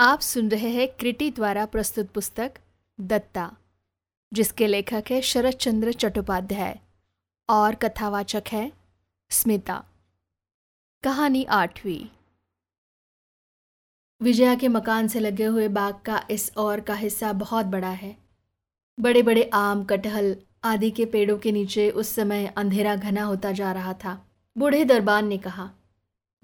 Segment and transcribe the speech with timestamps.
[0.00, 2.52] आप सुन रहे हैं क्रिटी द्वारा प्रस्तुत पुस्तक
[3.00, 3.56] दत्ता,
[4.32, 6.78] जिसके लेखक है शरद चंद्र चट्टोपाध्याय
[7.48, 8.72] और कथावाचक है
[9.30, 9.84] स्मिता।
[11.02, 12.06] कहानी आठवीं।
[14.20, 18.16] विजया के मकान से लगे हुए बाग का इस और का हिस्सा बहुत बड़ा है।
[18.98, 23.72] बड़े बड़े आम, कटहल आदि के पेड़ों के नीचे उस समय अंधेरा घना होता जा
[23.72, 24.26] रहा था,
[24.56, 25.70] बूढ़े दरबान ने कहा।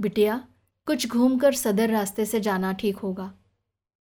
[0.00, 0.48] बिटिया,
[0.86, 3.32] कुछ घूमकर सदर रास्ते से जाना ठीक होगा।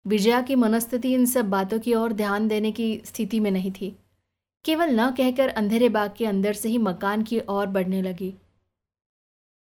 [0.07, 3.97] विजया की मनस्थिति इन सब बातों की ओर ध्यान देने की स्थिति में नहीं थी।
[4.65, 8.35] केवल न कहकर अंधेरे बाग के अंदर से ही मकान की ओर बढ़ने लगी।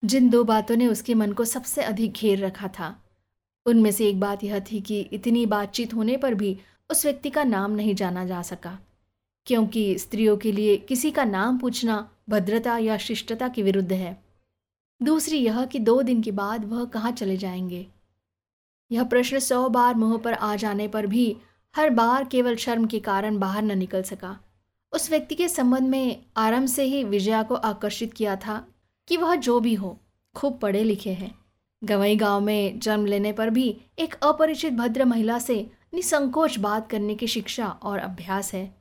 [0.04, 3.04] जिन दो बातों ने उसके मन को सबसे अधिक घेर रखा था,
[3.66, 6.58] उनमें से एक बात यह थी कि इतनी बातचीत होने पर भी
[6.90, 8.78] उस व्यक्ति का नाम नहीं जाना जा सका,
[9.46, 14.24] क्योंकि स्त्रियों के लिए किसी का नाम पूछना भद्रता या शिष्टता के विरुद्ध है।
[15.02, 17.86] दूसरी यह कि दो दिन के बाद वह कहाँ चले जाएँगे?
[18.90, 21.36] यह प्रश्न सौ बार मुँह पर आ जाने पर भी
[21.76, 24.38] हर बार केवल शर्म के कारण बाहर न निकल सका।
[24.92, 28.66] उस व्यक्ति के संबंध में आरंभ से ही विजया को आकर्षित किया था
[29.08, 30.00] कि वह जो भी हो,
[30.36, 31.38] खूब पढ़े लिखे हैं।
[31.84, 37.14] गवई गाँव में जन्म लेने पर भी एक अपरिचित भद्र महिला से निसंकोच बात करने
[37.14, 38.74] की शिक्षा और अभ्यास है।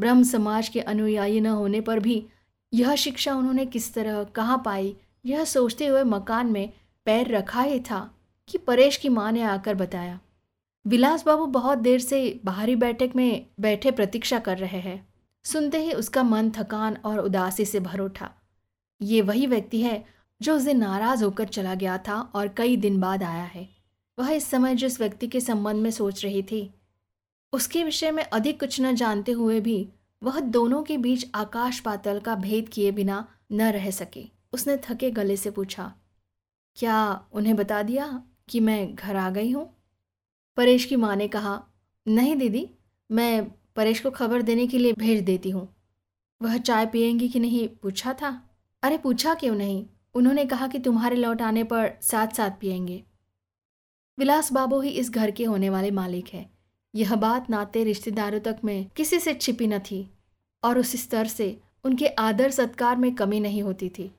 [0.00, 2.26] ब्रह्म समाज के अनुयायी न होने पर भी
[2.74, 6.72] यह शिक्षा उन्होंने किस तरह, कहाँ पाई, यह सोचते हुए मकान में
[7.04, 8.15] पैर रखा ही था।
[8.48, 10.18] कि परेश की माँ ने आकर बताया।
[10.84, 15.06] विलास बाबू बहुत देर से बाहरी बैठक में बैठे प्रतीक्षा कर रहे हैं।
[15.44, 18.30] सुनते ही उसका मन थकान और उदासी से भर उठा।
[19.00, 20.04] ये वही व्यक्ति है
[20.40, 23.68] जो उस नाराज़ होकर चला गया था और कई दिन बाद आया है।
[24.18, 26.70] वह इस समय जिस व्यक्ति के संबंध में सोच रही थी,
[27.52, 29.88] उसके विषय में अधिक कुछ न जानते हुए भी
[30.22, 35.10] वह दोनों के बीच आकाश पातल का भेद किए बिना न रह सके। उसने थके
[35.10, 35.92] गले से पूछा,
[36.76, 38.06] क्या उन्हें बता दिया
[38.48, 39.76] कि मैं घर आ गई हूँ।
[40.56, 41.66] परेश की माँ ने कहा,
[42.08, 42.70] नहीं दीदी,
[43.10, 45.76] मैं परेश को खबर देने के लिए भेज देती हूँ।
[46.42, 48.50] वह चाय पियेंगी कि नहीं पूछा था?
[48.82, 49.86] अरे, पूछा क्यों नहीं?
[50.14, 53.04] उन्होंने कहा कि तुम्हारे लौट आने पर साथ साथ पियेंगे
[54.18, 56.50] विलास बाबू ही इस घर के होने वाले मालिक है।
[56.94, 60.10] यह बात नाते रिश्तेदारों तक में किसी से छिपी न थी
[60.64, 64.14] और उस स्तर से उनके आदर सत्कार में कमी नहीं होती थी।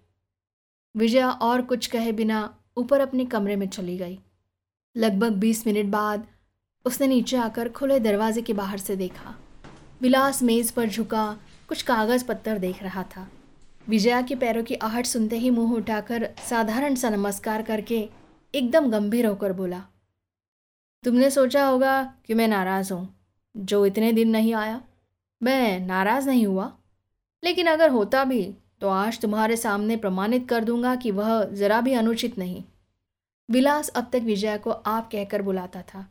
[0.96, 4.20] विजया और कुछ कहे बिना ऊपर अपने कमरे में चली गई।
[4.98, 6.26] लगभग बीस मिनट बाद
[6.86, 9.36] उसने नीचे आकर खुले दरवाजे के बाहर से देखा।
[10.02, 11.38] विलास मेज़ पर झुका,
[11.70, 13.28] कुछ कागज़ पत्थर देख रहा था।
[13.88, 17.98] विजया के पैरों की आहट सुनते ही मुँह उठाकर साधारण सा नमस्कार करके
[18.54, 19.82] एकदम गंभीर होकर बोला,
[21.04, 23.08] तुमने सोचा होगा कि मैं नाराज़ हूँ,
[23.56, 24.82] जो इतने दिन नहीं आया।
[25.42, 26.72] मैं नाराज़ नहीं हुआ,
[27.44, 28.44] लेकिन अगर होता भी
[28.82, 32.64] तो आज तुम्हारे सामने प्रमाणित कर दूँगा कि वह ज़रा भी अनुचित नहीं।
[33.50, 36.06] विलास अब तक विजया को आप कहकर बुलाता था।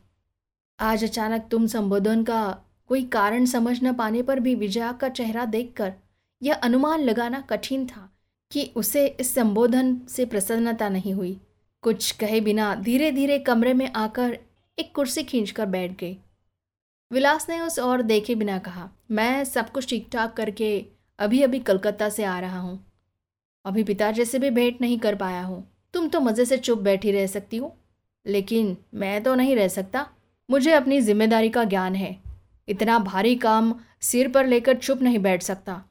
[0.79, 2.41] आज अचानक तुम संबोधन का
[2.87, 5.93] कोई कारण समझ न पाने पर भी विजया का चेहरा देखकर
[6.41, 8.09] यह अनुमान लगाना कठिन था
[8.51, 11.39] कि उसे इस संबोधन से प्रसन्नता नहीं हुई।
[11.83, 14.37] कुछ कहे बिना धीरे धीरे कमरे में आकर
[14.77, 16.17] एक कुर्सी खींचकर बैठ गई।
[17.11, 20.85] विलास ने उस और देखे बिना कहा, मैं सब कुछ ठीक ठाक करके
[21.19, 22.79] अभी अभी कलकत्ता से आ रहा हूँ।
[23.65, 25.65] अभी पिताजी से भी भेंट नहीं कर पाया हूँ।
[25.97, 27.75] तुम तो मज़े से चुप बैठी रह सकती हो।
[28.25, 30.05] लेकिन मैं तो नहीं रह सकता।
[30.49, 32.15] मुझे अपनी ज़िम्मेदारी का ज्ञान है।
[32.67, 35.83] इतना भारी काम सिर पर लेकर चुप नहीं बैठ सकता।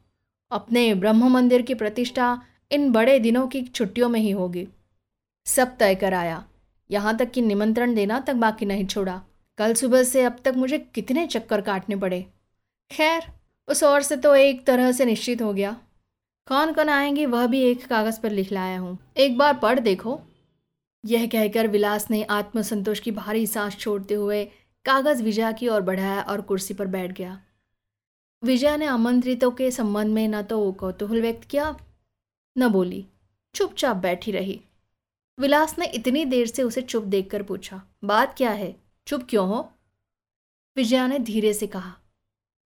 [0.50, 4.66] अपने ब्रह्म मंदिर की प्रतिष्ठा इन बड़े दिनों की छुट्टियों में ही होगी।
[5.46, 6.44] सब तय कर आया।
[6.90, 9.22] यहाँ तक कि निमंत्रण देना तक बाकी नहीं छोड़ा।
[9.58, 12.24] कल सुबह से अब तक मुझे कितने चक्कर काटने पड़े।
[12.90, 13.22] खैर,
[13.68, 15.76] उस और से तो एक तरह से निश्चित हो गया।
[16.48, 20.20] कौन कौन आएँगे वह भी एक कागज़ पर लिख लाया हूँ। एक बार पढ़ देखो।
[21.04, 24.44] यह कहकर विलास ने आत्मसंतोष की भारी सांस छोड़ते हुए
[24.84, 27.40] कागज़ विजया की ओर बढ़ाया और कुर्सी पर बैठ गया।
[28.42, 31.76] विजया ने आमंत्रितों के संबंध में न तो कौतूहल व्यक्त किया,
[32.56, 33.04] न बोली,
[33.54, 34.60] चुपचाप बैठी रही।
[35.38, 38.74] विलास ने इतनी देर से उसे चुप देखकर पूछा, बात क्या है?
[39.06, 39.70] चुप क्यों हो?
[40.76, 41.92] विजया ने धीरे से कहा,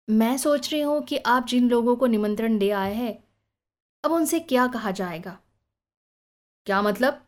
[0.09, 3.26] मैं सोच रही हूँ कि आप जिन लोगों को निमंत्रण दे आए हैं
[4.07, 5.39] अब उनसे क्या कहा जाएगा?
[6.67, 7.27] क्या मतलब?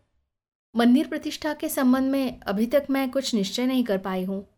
[0.76, 4.48] मंदिर प्रतिष्ठा के संबंध में अभी तक मैं कुछ निश्चय नहीं कर पाई हूँ।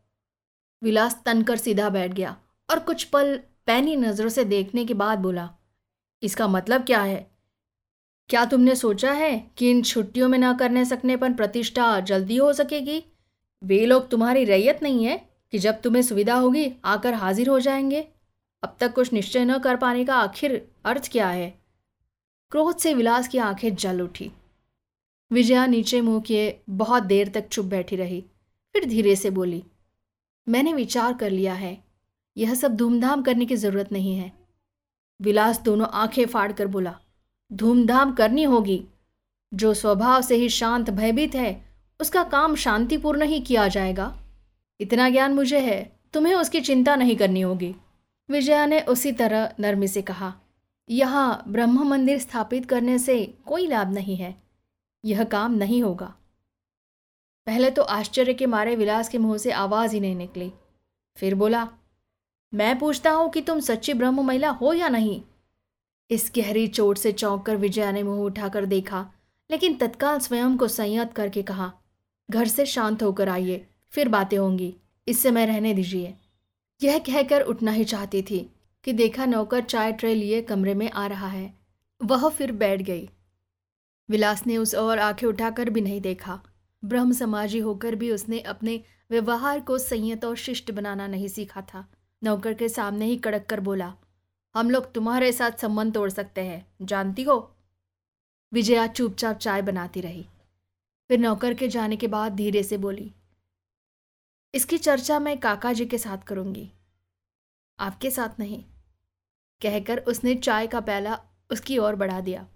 [0.83, 2.37] विलास तनकर सीधा बैठ गया
[2.71, 5.51] और कुछ पल पैनी नज़रों से देखने के बाद बोला,
[6.23, 7.31] इसका मतलब क्या है?
[8.29, 12.53] क्या तुमने सोचा है कि इन छुट्टियों में ना करने सकने पर प्रतिष्ठा जल्दी हो
[12.53, 13.05] सकेगी?
[13.65, 18.09] वे लोग तुम्हारी रैयत नहीं है कि जब तुम्हें सुविधा होगी आकर हाजिर हो जाएँगे।
[18.63, 21.60] अब तक कुछ निश्चय न कर पाने का आखिर अर्थ क्या है?
[22.53, 24.31] क्रोध से विलास की आँखें जल उठी।
[25.31, 28.21] विजया नीचे मुँह किए बहुत देर तक चुप बैठी रही।
[28.75, 29.63] फिर धीरे से बोली,
[30.47, 31.79] मैंने विचार कर लिया है।
[32.37, 34.33] यह सब धूमधाम करने की ज़रूरत नहीं है
[35.21, 36.95] विलास दोनों आँखें फाड़ कर बोला,
[37.51, 38.83] धूमधाम करनी होगी।
[39.53, 41.65] जो स्वभाव से ही शांत, भयभीत है,
[42.01, 44.15] उसका काम शांतिपूर्ण ही किया जाएगा।
[44.81, 45.83] इतना ज्ञान मुझे है,
[46.13, 47.75] तुम्हें उसकी चिंता नहीं करनी होगी
[48.29, 50.35] विजया ने उसी तरह नरमी से कहा
[50.91, 54.43] यहाँ ब्रह्म मंदिर स्थापित करने से कोई लाभ नहीं है।
[55.05, 56.15] यह काम नहीं होगा।
[57.47, 60.53] पहले तो आश्चर्य के मारे विलास के मुँह से आवाज़ ही नहीं निकली।
[61.17, 61.69] फिर बोला,
[62.55, 65.23] मैं पूछता हूँ कि तुम सच्ची ब्रह्म महिला हो या नहीं?
[66.11, 69.13] इस गहरी चोट से चौंक कर विजया ने मुँह उठाकर देखा,
[69.51, 71.73] लेकिन तत्काल स्वयं को संयत करके कहा,
[72.31, 74.77] घर से शांत होकर आइए, फिर बातें होंगी,
[75.09, 76.15] इससे मैं रहने दीजिए।
[76.83, 81.07] यह कहकर उठना ही चाहती थी। कि देखा नौकर चाय ट्रे लिए कमरे में आ
[81.07, 81.53] रहा है।
[82.01, 83.09] वह फिर बैठ गई।
[84.09, 86.43] विलास ने उस और आँखें उठाकर भी नहीं देखा।
[86.85, 91.87] ब्रह्म समाजी होकर भी उसने अपने व्यवहार को संयत और शिष्ट बनाना नहीं सीखा था।
[92.23, 93.93] नौकर के सामने ही कड़क कर बोला,
[94.55, 97.57] हम लोग तुम्हारे साथ संबंध तोड़ सकते हैं, जानती हो?
[98.53, 100.27] विजया चुपचाप चाय बनाती रही।
[101.11, 103.13] फिर नौकर के जाने के बाद धीरे से बोली,
[104.55, 106.71] इसकी चर्चा मैं काका जी के साथ करूँगी।
[107.79, 108.63] आपके साथ नहीं
[109.63, 111.19] कहकर उसने चाय का प्याला
[111.51, 112.47] उसकी ओर बढ़ा दिया।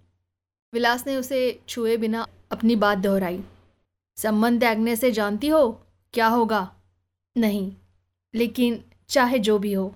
[0.73, 3.39] विलास ने उसे छुए बिना अपनी बात दोहराई।
[4.17, 5.69] संबंध त्यागने से जानती हो?
[6.13, 6.75] क्या होगा?
[7.35, 7.71] नहीं,
[8.33, 9.95] लेकिन चाहे जो भी हो।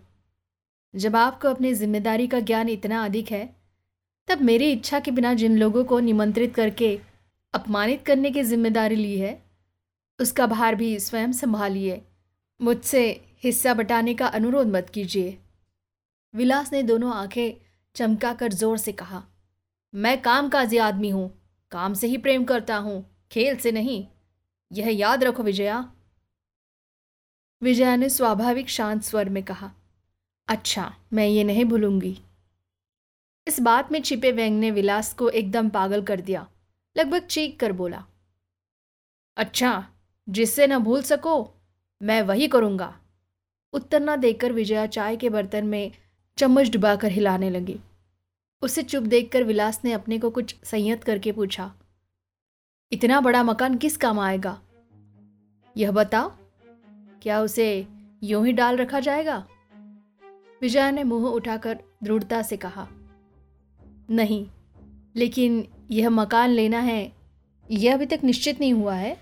[0.95, 3.55] जब आपको अपनी ज़िम्मेदारी का ज्ञान इतना अधिक है,
[4.27, 6.99] तब मेरी इच्छा के बिना जिन लोगों को निमंत्रित करके,
[7.53, 9.43] अपमानित करने की ज़िम्मेदारी ली है,
[10.19, 12.01] उसका भार भी स्वयं संभालिए।
[12.59, 15.37] मुझसे हिस्सा बटाने का अनुरोध मत कीजिए।
[16.33, 17.53] विलास ने दोनों आँखें
[17.95, 19.23] चमका कर ज़ोर से कहा,
[19.93, 21.29] मैं काम काजी आदमी हूँ,
[21.71, 24.05] काम से ही प्रेम करता हूँ, खेल से नहीं।
[24.71, 25.79] यह याद रखो विजया।
[27.61, 29.71] विजया ने स्वाभाविक शांत स्वर में कहा
[30.47, 32.17] अच्छा मैं ये नहीं भूलूँगी।
[33.47, 36.47] इस बात में छिपे व्यंग ने विलास को एकदम पागल कर दिया,
[36.95, 38.03] लगभग चीख कर बोला
[39.37, 39.87] अच्छा
[40.27, 41.49] जिससे न भूल सको,
[42.01, 42.93] मैं वही करूँगा।
[43.73, 45.91] उत्तर न देकर विजया चाय के बर्तन में
[46.39, 47.79] चम्मच डुबाकर हिलाने लगी।
[48.61, 51.71] उसे चुप देखकर विलास ने अपने को कुछ संयत करके पूछा,
[52.91, 54.59] इतना बड़ा मकान किस काम आएगा?
[55.75, 56.31] यह बताओ,
[57.21, 57.87] क्या उसे
[58.23, 59.37] यूँ ही डाल रखा जाएगा?
[60.61, 62.87] विजया ने मुँह उठाकर दृढ़ता से कहा,
[64.09, 64.45] नहीं,
[65.15, 67.11] लेकिन यह मकान लेना है,
[67.71, 69.17] यह अभी तक निश्चित नहीं हुआ है।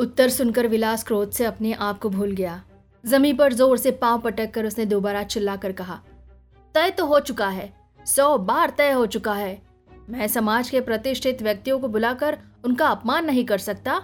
[0.00, 2.62] उत्तर सुनकर विलास क्रोध से अपने आप को भूल गया।
[3.04, 6.00] ज़मीन पर ज़ोर से पाँव पटक कर उसने दोबारा चिल्लाकर कहा,
[6.74, 7.72] तय तो हो चुका है,
[8.06, 9.60] सौ बार तय हो चुका है।
[10.10, 14.00] मैं समाज के प्रतिष्ठित व्यक्तियों को बुलाकर उनका अपमान नहीं कर सकता।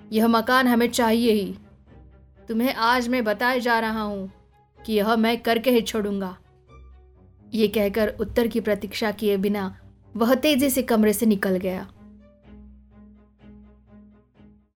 [0.00, 1.54] यह मकान हमें चाहिए ही।
[2.48, 4.30] तुम्हें आज मैं बताए जा रहा हूँ
[4.78, 6.36] कि यह मैं करके ही छोड़ूँगा।
[7.52, 9.74] ये कहकर उत्तर की प्रतीक्षा किए बिना
[10.14, 11.86] वह तेज़ी से कमरे से निकल गया।